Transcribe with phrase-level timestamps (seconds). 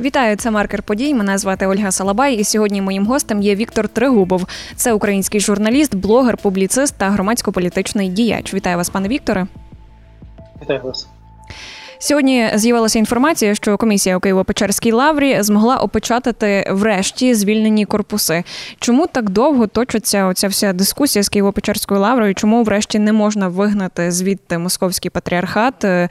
[0.00, 1.14] Вітаю, це маркер подій.
[1.14, 2.34] Мене звати Ольга Салабай.
[2.34, 4.46] І сьогодні моїм гостем є Віктор Тригубов.
[4.76, 8.54] Це український журналіст, блогер, публіцист та громадсько-політичний діяч.
[8.54, 9.46] Вітаю вас, пане Вікторе.
[10.62, 11.08] Вітаю вас.
[11.98, 18.44] Сьогодні з'явилася інформація, що комісія у Києво-Печерській лаврі змогла опечатати врешті звільнені корпуси.
[18.78, 22.34] Чому так довго точиться оця вся дискусія з Києво-Печерською лаврою?
[22.34, 26.08] Чому врешті не можна вигнати звідти московський патріархат е,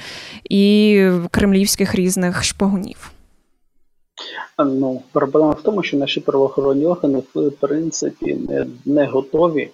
[0.50, 3.12] і кремлівських різних шпигунів?
[4.59, 9.70] Ну, проблема в тому, що наші правоохоронні органи в принципі не, не готові е,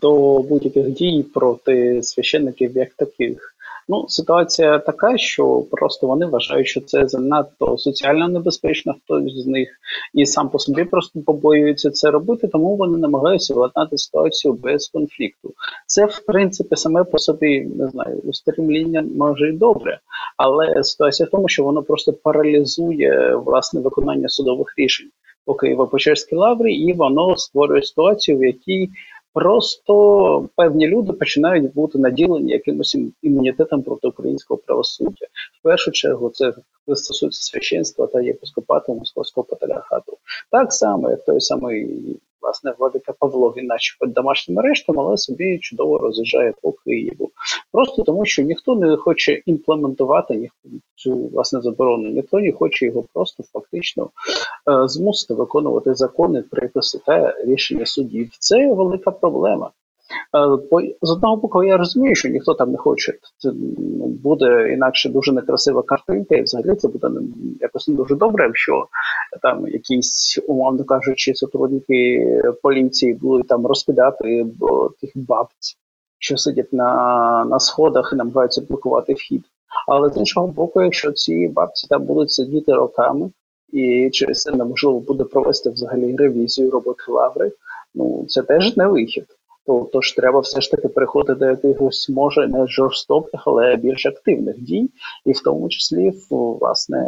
[0.00, 3.54] до будь-яких дій проти священників як таких.
[3.90, 9.68] Ну, ситуація така, що просто вони вважають, що це занадто соціально небезпечно, хтось з них
[10.14, 15.52] і сам по собі просто побоюється це робити, тому вони намагаються владнати ситуацію без конфлікту.
[15.86, 19.98] Це, в принципі, саме по собі не знаю, устремління може і добре,
[20.36, 25.10] але ситуація в тому, що воно просто паралізує власне виконання судових рішень
[25.44, 28.90] по Києво-Печерській лаврі, і воно створює ситуацію, в якій
[29.34, 35.26] Просто певні люди починають бути наділені якимось імунітетом проти українського правосуддя.
[35.60, 36.52] В першу чергу це
[36.94, 40.18] стосується священства та єпископату московського патріархату.
[40.50, 45.58] Так само, як той самий власне владика Павло, він наче під домашнім арештом, але собі
[45.58, 47.30] чудово роз'їжджає по Києву.
[47.72, 50.50] Просто тому, що ніхто не хоче імплементувати
[50.94, 54.10] цю власне заборону, ніхто не хоче його просто фактично
[54.70, 58.28] е, змусити виконувати закони, приписи та рішення судів.
[58.38, 59.70] Це велика проблема.
[60.36, 60.58] Е,
[61.02, 63.14] з одного боку, я розумію, що ніхто там не хоче.
[63.38, 67.08] Це ну, буде інакше дуже некрасива картинка, і взагалі це буде
[67.60, 68.86] якось не дуже добре, якщо
[69.42, 72.32] там якісь, умовно кажучи, сотрудники
[72.62, 74.46] поліції будуть там розкидати
[75.00, 75.76] тих бабць,
[76.18, 79.44] що сидять на на сходах і намагаються блокувати вхід.
[79.88, 83.30] Але з іншого боку, якщо ці бабці там будуть сидіти роками,
[83.72, 87.52] і через це неможливо буде провести взагалі ревізію роботи лаври,
[87.94, 89.37] ну це теж не вихід.
[89.92, 94.90] Тож треба все ж таки переходити до якихось, може, не жорстоких, але більш активних дій,
[95.24, 96.98] і в тому числі, власне,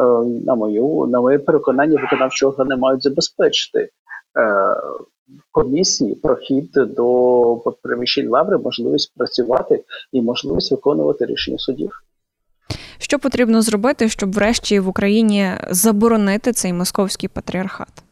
[0.00, 0.04] е,
[0.46, 3.90] на мою на моє переконання, виконавчі органи мають забезпечити е,
[5.52, 12.02] комісії прохід до приміщень лаври, можливість працювати і можливість виконувати рішення судів.
[12.98, 18.03] Що потрібно зробити, щоб врешті в Україні заборонити цей московський патріархат?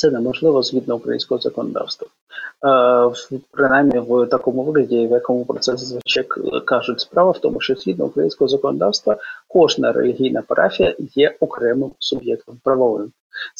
[0.00, 2.08] Це неможливо згідно українського законодавства.
[2.66, 6.24] Е, принаймні в такому вигляді, в якому про це зазвичай
[6.64, 9.16] кажуть, справа в тому, що згідно українського законодавства
[9.48, 13.12] кожна релігійна парафія є окремим суб'єктом правовим.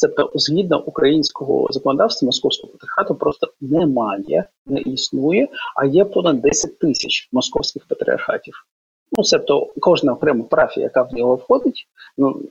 [0.02, 7.28] Тобто, згідно українського законодавства, московського патріархату просто немає, не існує, а є понад 10 тисяч
[7.32, 8.54] московських патріархатів.
[9.12, 11.86] Ну, тобто кожна окрема парафія, яка в нього входить,
[12.18, 12.42] ну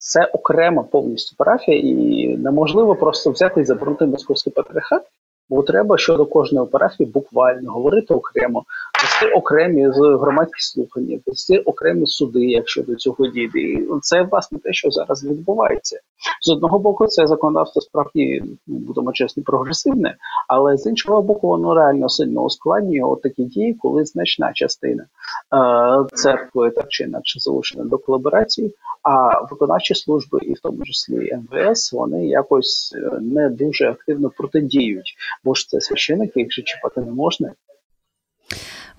[0.00, 5.02] це окрема повністю парафія, і неможливо просто взяти і заборонити московський патріархат,
[5.48, 8.64] бо треба щодо кожної парафії буквально говорити окремо,
[9.02, 13.58] вести окремі громадські слухання, вести окремі суди, якщо до цього дійде.
[13.58, 16.00] І це власне те, що зараз відбувається.
[16.42, 20.16] З одного боку, це законодавство справді ну, будемо чесні, прогресивне,
[20.48, 26.70] але з іншого боку, воно реально сильно ускладнює такі дії, коли значна частина е, церкви
[26.70, 28.74] так чи інакше залучена до колаборації.
[29.02, 35.14] А виконавчі служби, і в тому числі МВС, вони якось е, не дуже активно протидіють,
[35.44, 37.52] бо ж це священики, їх же чіпати не можна.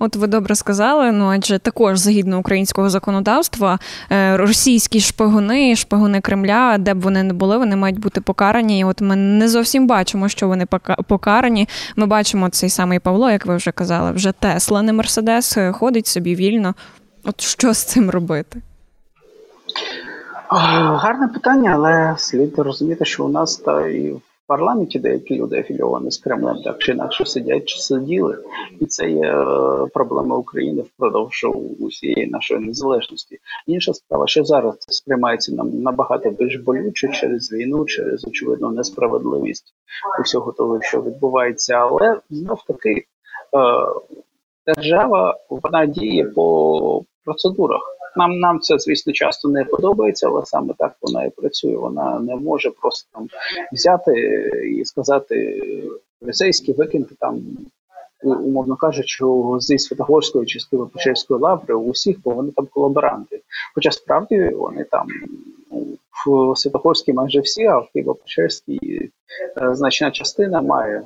[0.04, 1.12] От ви добре сказали.
[1.12, 3.80] Ну адже також згідно українського законодавства,
[4.12, 8.80] е, російські шпигуни, шпигуни Кремля, де б вони не були, вони мають бути покарані.
[8.80, 10.66] І От ми не зовсім бачимо, що вони
[11.08, 11.68] покарані.
[11.96, 16.36] Ми бачимо цей самий Павло, як ви вже казали, вже Тесла, не Мерседес, ходить собі
[16.36, 16.76] вільно.
[17.24, 18.62] От що з цим робити?
[20.50, 24.14] Гарне питання, але слід розуміти, що у нас та і
[24.52, 28.38] парламенті деякі люди афільовані з Кремлем, так чи інакше сидять чи сиділи,
[28.80, 29.46] і це є е,
[29.94, 31.46] проблема України впродовж
[31.80, 33.40] усієї нашої незалежності.
[33.68, 39.74] Інша справа, що зараз це сприймається нам набагато більш болюче через війну, через очевидну несправедливість
[40.22, 43.04] усього того, що відбувається, але знов таки е,
[44.76, 47.82] держава вона діє по процедурах.
[48.18, 51.76] Нам нам це, звісно, часто не подобається, але саме так вона і працює.
[51.76, 53.28] Вона не може просто там
[53.72, 54.14] взяти
[54.80, 55.62] і сказати
[56.20, 57.42] поліцейські викинути там,
[58.24, 59.26] умовно кажучи,
[59.60, 63.42] зі Святогорської чи з Києво-Печерської лаври усіх, бо вони там колаборанти.
[63.76, 65.08] Хоча справді вони там
[66.26, 69.10] в Святогорській майже всі, а в Києво-Печерській
[69.62, 71.02] е, значна частина має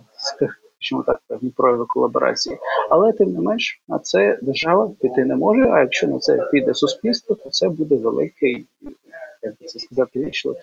[0.85, 2.57] скажімо так, певні прояви колаборації.
[2.89, 5.69] Але тим не менш на це держава піти не може.
[5.71, 8.67] А якщо на це піде суспільство, то це буде великий,
[9.43, 10.53] як би це сказати, вічно.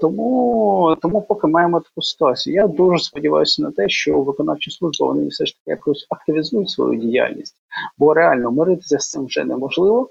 [0.00, 2.56] Тому тому поки маємо таку ситуацію.
[2.56, 7.00] Я дуже сподіваюся на те, що виконавчі служби вони все ж таки якось активізують свою
[7.00, 7.54] діяльність,
[7.98, 10.10] бо реально миритися з цим вже неможливо.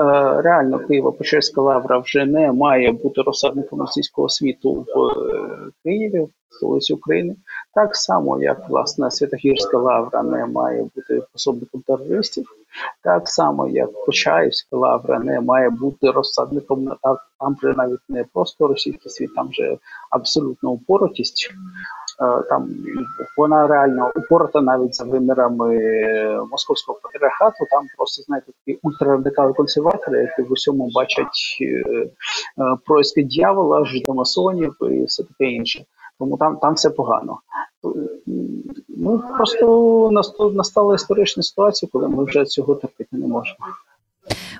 [0.00, 6.54] Е, реально Києво-Печерська лавра вже не має бути розсадником російського світу в е, Києві, в
[6.54, 7.36] столиці України,
[7.74, 12.46] так само як власне Святогірська лавра не має бути пособником терористів,
[13.02, 16.96] так само як Почаївська лавра не має бути розсадником на
[17.40, 19.78] там вже навіть не просто російський світ, там вже
[20.10, 21.50] абсолютно упоротість.
[22.22, 22.68] Е, там
[23.36, 25.78] вона реально упорота навіть за вимірами
[26.50, 27.64] московського патріархату.
[27.70, 32.08] Там просто знаєте такі ультрарадикали консерватори, які в усьому бачать е, е,
[32.86, 35.84] происки дьявола, жидомасонів і все таке інше.
[36.18, 37.38] Тому там там все погано.
[38.88, 40.10] Ну просто
[40.54, 43.58] настала історична ситуація, коли ми вже цього терпіти не можемо.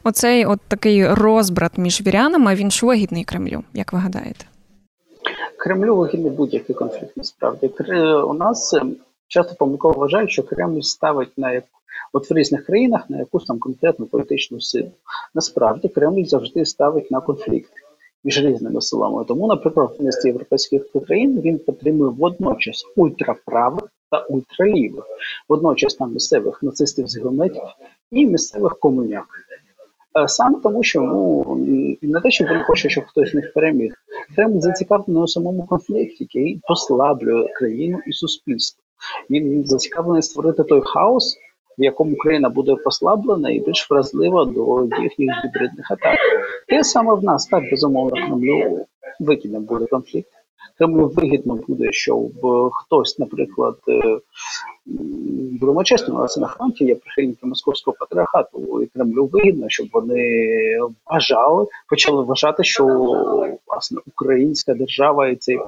[0.04, 4.44] Оцей от такий розбрат між вірянами він ж вигідний Кремлю, як ви гадаєте?
[5.56, 7.16] Кремлю вигідний будь-який конфлікт.
[7.16, 7.70] Насправді
[8.28, 8.96] у нас ем,
[9.28, 11.64] часто помилково вважають, що Кремль ставить на як
[12.12, 14.90] от в різних країнах на якусь там конкретну політичну силу.
[15.34, 17.72] Насправді Кремль завжди ставить на конфлікт
[18.24, 19.24] між різними силами.
[19.24, 25.04] Тому, наприклад, в низці європейських країн він підтримує водночас ультраправих та ультралівих,
[25.48, 27.62] водночас там місцевих нацистів з геометів
[28.10, 29.26] і місцевих комуняк.
[30.18, 31.56] Е, саме тому, що ну
[32.02, 33.94] не те, що він хоче, щоб хтось з них переміг.
[34.36, 38.82] Кремль зацікавлений у самому конфлікті, який послаблює країну і суспільство.
[39.30, 41.36] Він зацікавлений створити той хаос,
[41.78, 46.18] в якому країна буде послаблена і більш вразлива до їхніх гібридних атак.
[46.68, 48.86] Те саме в нас так безумовно Кремлю
[49.20, 50.30] викине буде конфлікт.
[50.78, 52.32] Кремлю вигідно буде, щоб
[52.72, 54.18] хтось, наприклад, е,
[55.60, 60.78] будемо чесно, у нас на фронті є прихильники московського патріархату і Кремлю вигідно, щоб вони
[61.06, 62.84] вважали, почали вважати, що
[63.66, 65.58] власне українська держава і ці,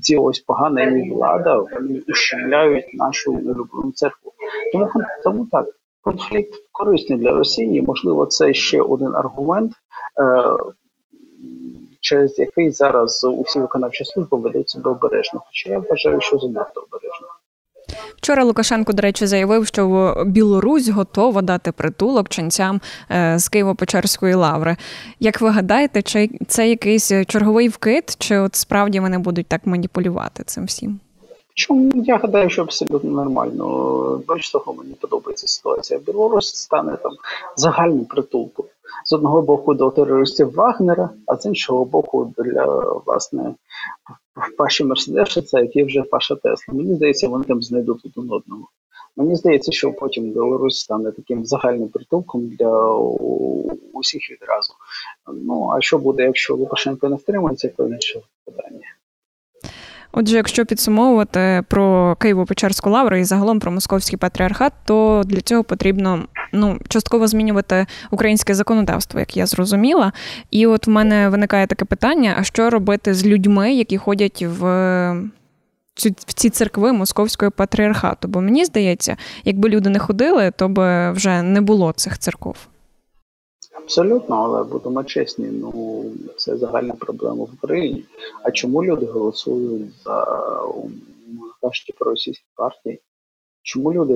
[0.00, 4.32] ці ось погана і влада вони ущемляють нашу улюблену церкву.
[4.72, 4.90] Тому
[5.24, 5.66] тому так.
[6.04, 9.72] Конфлікт корисний для Росії, можливо, це ще один аргумент,
[10.20, 10.44] е,
[12.00, 15.40] через який зараз усі виконавчі служби ведуться до обережно.
[15.46, 17.11] Хоча я вважаю, що занадто обережно.
[18.22, 22.80] Вчора Лукашенко, до речі, заявив, що Білорусь готова дати притулок ченцям
[23.10, 24.76] е, з Києво-Печерської лаври.
[25.20, 30.44] Як ви гадаєте, чи це якийсь черговий вкид, чи от справді вони будуть так маніпулювати
[30.44, 31.00] цим всім?
[31.54, 34.20] Чому я гадаю, що абсолютно нормально.
[34.28, 36.00] Більш того, мені подобається ситуація.
[36.06, 37.12] Білорусь стане там
[37.56, 38.66] загальним притулком
[39.04, 42.64] з одного боку до терористів Вагнера, а з іншого боку, для
[43.06, 43.54] власне
[44.58, 46.74] Паші Мерседеса, які вже Паша Тесла.
[46.74, 48.68] Мені здається, вони там знайдуть один одного.
[49.16, 52.94] Мені здається, що потім Білорусь стане таким загальним притулком для
[53.92, 54.72] усіх відразу.
[55.32, 58.86] Ну а що буде, якщо Лукашенко не втримається, то інше питання.
[60.12, 66.24] Отже, якщо підсумовувати про Києво-Печерську лавру і загалом про московський патріархат, то для цього потрібно
[66.52, 70.12] ну частково змінювати українське законодавство, як я зрозуміла.
[70.50, 74.62] І от в мене виникає таке питання: а що робити з людьми, які ходять в
[76.26, 78.28] в ці церкви московського патріархату?
[78.28, 82.56] Бо мені здається, якби люди не ходили, то би вже не було цих церков.
[83.82, 86.04] Абсолютно, але будемо чесні, ну
[86.36, 88.04] це загальна проблема в Україні.
[88.42, 90.24] А чому люди голосують за
[91.60, 93.00] кажучи про російські партії?
[93.62, 94.14] Чому люди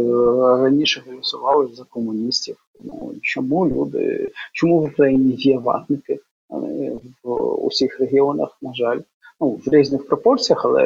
[0.62, 2.56] раніше голосували за комуністів?
[2.80, 6.20] Ну чому люди, чому в Україні є ватники
[7.22, 7.32] в
[7.66, 9.00] усіх регіонах, на жаль?
[9.40, 10.82] ну, в різних пропорціях, але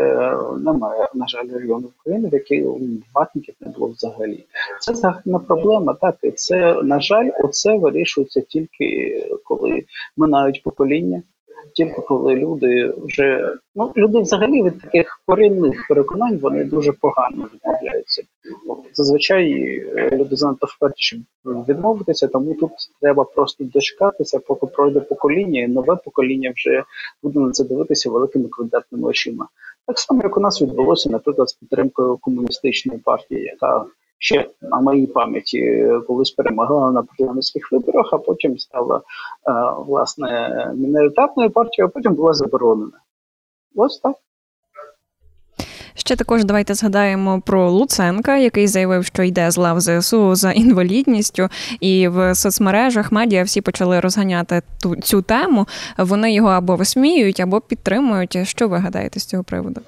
[0.59, 2.67] немає, на жаль, регіонів України, в яких
[3.15, 4.45] ватників не було взагалі.
[4.81, 5.95] Це загальна проблема.
[5.95, 9.85] Так і це на жаль, оце вирішується тільки коли
[10.17, 11.23] минають покоління
[11.75, 18.23] тільки коли люди вже ну люди взагалі від таких корінних переконань вони дуже погано відмовляються.
[18.93, 19.53] Зазвичай
[19.97, 22.71] е, люди занадто вперті, щоб відмовитися, тому тут
[23.01, 26.85] треба просто дочекатися, поки пройде покоління, і нове покоління вже
[27.23, 29.49] буде на це дивитися великими квадратними очима.
[29.87, 33.87] Так само, як у нас відбулося, наприклад, з підтримкою комуністичної партії, яка
[34.21, 39.03] ще на моїй пам'яті колись перемогла на парламентських виборах, а потім стала е,
[39.87, 43.01] власне міноритарною партією, а потім була заборонена.
[43.77, 44.17] Ось так.
[45.95, 51.49] Ще також давайте згадаємо про Луценка, який заявив, що йде з лав ЗСУ за інвалідністю,
[51.81, 55.67] і в соцмережах медіа всі почали розганяти ту цю тему.
[55.99, 58.39] Вони його або висміюють, або підтримують.
[58.43, 59.81] Що ви гадаєте з цього приводу?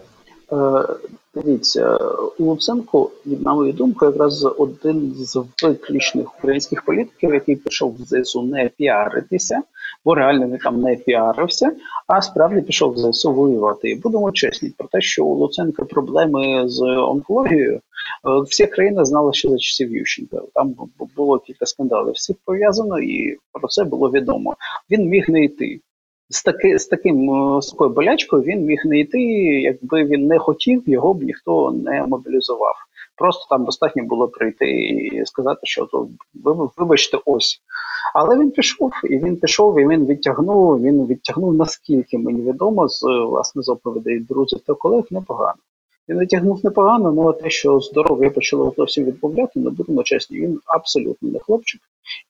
[1.35, 1.99] Дивіться,
[2.39, 8.71] Луценко, на мою думку, якраз один з виключних українських політиків, який пішов в ЗСУ не
[8.77, 9.62] піаритися,
[10.05, 11.73] бо реально він там не піарився,
[12.07, 13.91] а справді пішов в ЗСУ воювати.
[13.91, 17.75] І будемо чесні про те, що у Луценка проблеми з онкологією.
[17.75, 17.81] Е,
[18.47, 20.41] всі країни знали ще за часів Ющенка.
[20.55, 20.75] Там
[21.17, 24.57] було кілька скандалів всіх пов'язано, і про це було відомо.
[24.91, 25.81] Він міг не йти
[26.33, 27.31] з таки, з таким
[27.62, 29.21] з такою болячкою він міг не йти,
[29.61, 32.75] якби він не хотів, його б ніхто не мобілізував.
[33.17, 36.09] Просто там достатньо було прийти і сказати, що то
[36.77, 37.59] вибачте, ось.
[38.15, 40.83] Але він пішов, і він пішов, і він відтягнув.
[40.83, 45.59] Він відтягнув наскільки мені відомо з власне з оповідей друзів та колег непогано.
[46.12, 50.61] Він натягнув непогано, але ну, те, що здоров'я почало зовсім відмовляти, не будемо чесні, він
[50.66, 51.81] абсолютно не хлопчик,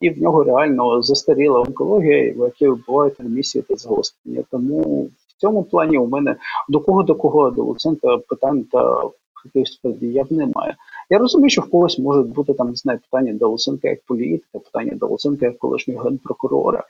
[0.00, 4.44] і в нього реально застаріла онкологія, в якій бувають ремісії та загострення.
[4.50, 6.36] Тому в цьому плані у мене
[6.68, 9.02] до кого до кого до Луценка питань та
[9.44, 10.76] якихось подіяв немає.
[11.12, 14.58] Я розумію, що в когось можуть бути там не знаю, питання до Луценка як політика,
[14.58, 16.84] питання до Луценка як колишнього генпрокурора.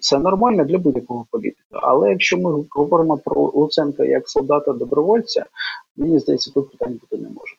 [0.00, 1.80] Це нормально для будь-якого політика.
[1.82, 5.44] Але якщо ми говоримо про Луценка як солдата-добровольця,
[5.96, 7.54] мені здається, тут питань бути не може.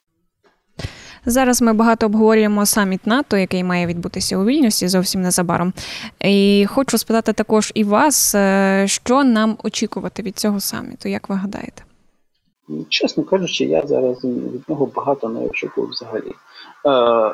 [1.25, 5.73] Зараз ми багато обговорюємо саміт НАТО, який має відбутися у Вільнюсі зовсім незабаром.
[6.19, 11.35] І хочу спитати також і вас, е, що нам очікувати від цього саміту, як ви
[11.35, 11.83] гадаєте?
[12.89, 16.31] Чесно кажучи, я зараз від нього багато не очікую взагалі.
[16.85, 17.33] Е, е,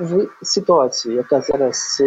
[0.00, 2.02] в ситуації, яка зараз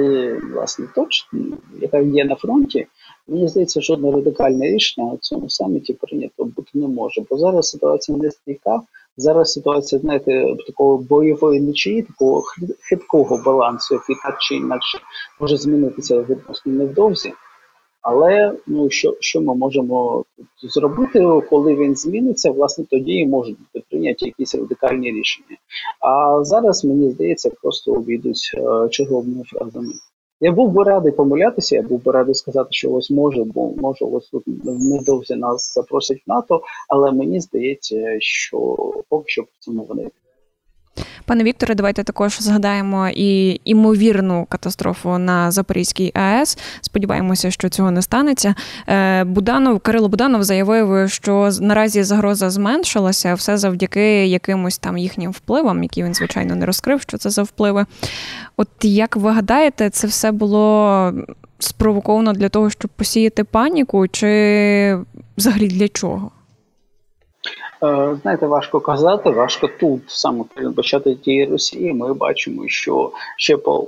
[0.54, 1.40] власне точно,
[1.82, 2.88] яка є на фронті,
[3.28, 7.22] мені здається, жодне радикальне рішення у цьому саміті прийнято бути не може.
[7.30, 8.82] Бо зараз ситуація не стійка.
[9.18, 12.44] Зараз ситуація, знаєте, такого бойової нічиї, такого
[12.90, 15.00] хиткого балансу, який так чи інакше
[15.40, 17.34] може змінитися відносно невдовзі.
[18.10, 20.26] Але ну що що ми можемо
[20.64, 25.58] зробити, коли він зміниться, власне тоді і можуть бути прийняті якісь радикальні рішення.
[26.00, 29.94] А зараз мені здається, просто обійдуть е, черговими фразами.
[30.42, 34.06] Я був би радий помилятися, я був би радий сказати, що ось може, бо може
[34.06, 38.76] ось тут недовзі нас запросять в НАТО, але мені здається, що
[39.10, 40.10] поки що в цьому вони.
[41.26, 46.58] Пане Вікторе, давайте також згадаємо і імовірну катастрофу на Запорізькій АЕС.
[46.82, 48.56] Сподіваємося, що цього не станеться.
[48.88, 55.84] Е, Буданов Кирило Буданов заявив, що наразі загроза зменшилася все завдяки якимось там їхнім впливам,
[55.84, 57.86] які він звичайно не розкрив, що це за впливи.
[58.58, 61.14] От як ви гадаєте, це все було
[61.60, 64.98] спровоковано для того, щоб посіяти паніку, чи
[65.38, 66.32] взагалі для чого?
[67.84, 71.94] Е, знаєте, важко казати, важко тут саме передбачати тієї Росії.
[71.94, 73.88] Ми бачимо, що ще по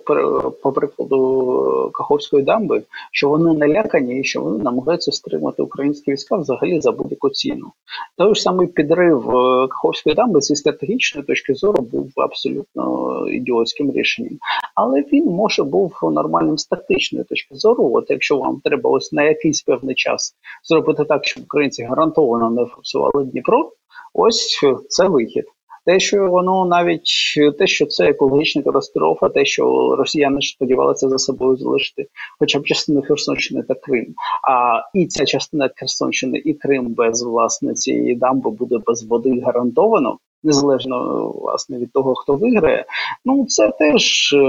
[0.63, 2.81] по прикладу Каховської дамби,
[3.11, 7.71] що вони налякані і що вони намагаються стримати українські війська взагалі за будь-яку ціну.
[8.17, 14.37] Той ж самий підрив е, Каховської дамби зі стратегічної точки зору був абсолютно ідіотським рішенням,
[14.75, 17.91] але він може був нормальним з тактичної точки зору.
[17.93, 22.65] От якщо вам треба ось на якийсь певний час зробити так, щоб українці гарантовано не
[22.65, 23.71] форсували Дніпро.
[24.13, 25.45] Ось це вихід.
[25.85, 27.09] Те, що воно навіть
[27.57, 32.07] те, що це екологічна катастрофа, те, що росіяни сподівалися за собою залишити,
[32.39, 34.13] хоча б частину Херсонщини та Крим.
[34.49, 40.17] А і ця частина Херсонщини і Крим без власне цієї дамби буде без води гарантовано,
[40.43, 42.85] незалежно власне від того, хто виграє.
[43.25, 44.43] Ну це теж, е,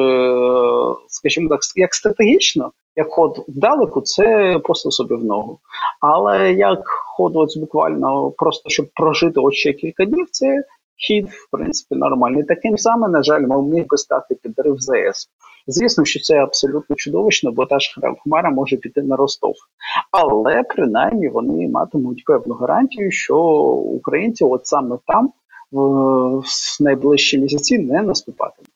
[1.09, 5.59] скажімо так, як стратегічно, як ход вдалеку, це просто собі в ногу.
[6.01, 10.65] Але як ход ось буквально просто щоб прожити от ще кілька днів, це
[11.01, 12.45] хід, в принципі, нормальний.
[12.45, 15.29] Таким самим, на жаль, мав міг би стати підрив ЗС.
[15.67, 19.55] Звісно, що це абсолютно чудовищно, бо та ж хмара може піти на Ростов.
[20.11, 23.37] Але принаймні вони матимуть певну гарантію, що
[23.73, 25.33] українці, от саме там,
[25.73, 26.43] в
[26.81, 28.71] найближчі місяці, не наступатимуть.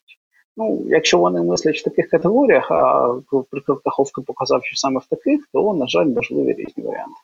[0.57, 3.09] Ну, якщо вони мислять в таких категоріях, а
[3.51, 7.15] приклад Каховка показав, що саме в таких, то, на жаль, можливі різні варіанти.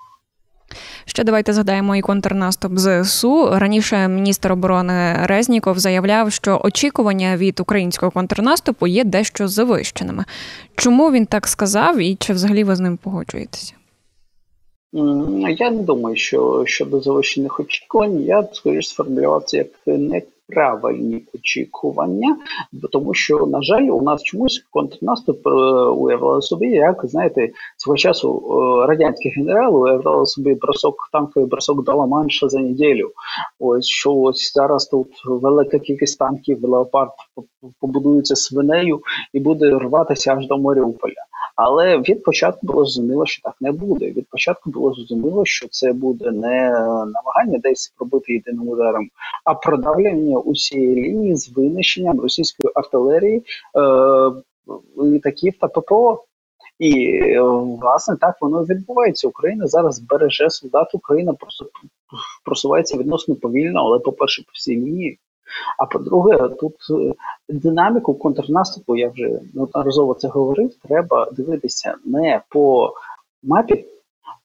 [1.04, 3.48] Ще давайте згадаємо і контрнаступ ЗСУ.
[3.52, 10.24] Раніше міністр оборони Резніков заявляв, що очікування від українського контрнаступу є дещо завищеними.
[10.74, 13.74] Чому він так сказав, і чи взагалі ви з ним погоджуєтеся?
[14.92, 22.36] Я не думаю, що щодо завищених очікувань, я скоріш сформулював це як не правильні очікування,
[22.92, 25.50] тому що, на жаль, у нас чомусь контрнаступ е,
[25.90, 31.92] уявляли собі, як знаєте, свого часу е, радянські генерали уявляли собі бросок танковий бросок до
[31.92, 33.10] Ла-Манша за неділю.
[33.58, 37.12] Ось що ось зараз тут велика кількість танків, леопард
[37.80, 39.00] побудується свинею
[39.32, 41.29] і буде рватися аж до Маріуполя.
[41.62, 44.10] Але від початку було зрозуміло, що так не буде.
[44.10, 49.08] Від початку було зрозуміло, що це буде не намагання десь пробити єдиним ударом,
[49.44, 53.42] а продавлення усієї лінії з винищенням російської артилерії
[53.76, 53.82] е,
[55.02, 56.24] літаків та ППО.
[56.78, 57.20] І
[57.80, 59.28] власне так воно відбувається.
[59.28, 60.94] Україна зараз береже солдат.
[60.94, 61.66] Україна просто
[62.44, 65.18] просувається відносно повільно, але по перше, по всій лінії.
[65.78, 66.74] А по-друге, тут
[67.52, 72.92] динаміку контрнаступу, я вже неодноразово це говорив, треба дивитися не по
[73.42, 73.84] мапі,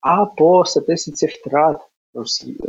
[0.01, 1.77] а по статистиці втрат
[2.13, 2.59] Росії.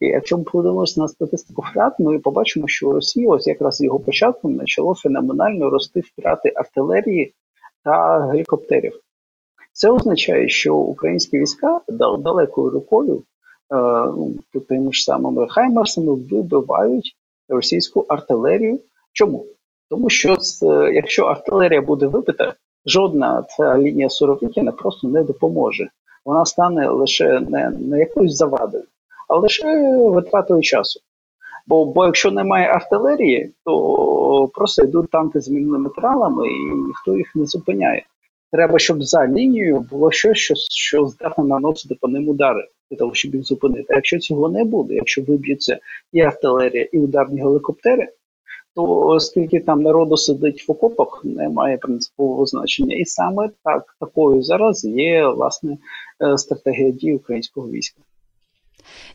[0.00, 4.00] І якщо ми подивимося на статистику втрат, ми побачимо, що Росія, ось якраз з його
[4.00, 7.34] початком, почало феноменально рости втрати артилерії
[7.84, 9.00] та гелікоптерів.
[9.72, 11.80] Це означає, що українські війська
[12.18, 13.22] далекою рукою, е,
[14.16, 14.34] ну,
[14.68, 17.16] тими ж самими хаймарсами вибивають
[17.48, 18.80] російську артилерію.
[19.12, 19.46] Чому?
[19.90, 20.36] Тому що
[20.92, 22.54] якщо артилерія буде вибита,
[22.86, 25.88] жодна ця лінія Суровікіна просто не допоможе.
[26.24, 28.84] Вона стане лише не, не якоюсь завадою,
[29.28, 31.00] а лише витратою часу.
[31.66, 37.46] Бо бо якщо немає артилерії, то просто йдуть танки з міліметралами і ніхто їх не
[37.46, 38.02] зупиняє.
[38.52, 43.14] Треба, щоб за лінією було щось, що що здатне наносити по ним удари для того,
[43.14, 43.86] щоб їх зупинити.
[43.88, 45.78] А якщо цього не буде, якщо виб'ються
[46.12, 48.08] і артилерія, і ударні гелікоптери,
[48.80, 52.96] то оскільки там народу сидить в окопах, немає принципового значення.
[52.96, 55.76] І саме так такою зараз є власне
[56.22, 58.00] е, стратегія дій українського війська.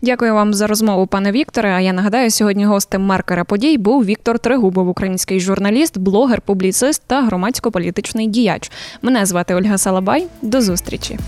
[0.01, 1.69] Дякую вам за розмову, пане Вікторе.
[1.69, 7.21] А я нагадаю, сьогодні гостем маркера подій був Віктор Тригубов, український журналіст, блогер, публіцист та
[7.21, 8.71] громадсько-політичний діяч.
[9.01, 10.27] Мене звати Ольга Салабай.
[10.41, 11.19] До зустрічі.